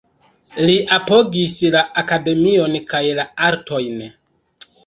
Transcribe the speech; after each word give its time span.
Li 0.69 0.77
apogis 0.95 1.57
la 1.77 1.83
akademion 2.03 2.79
kaj 2.95 3.05
la 3.21 3.29
artojn. 3.51 4.05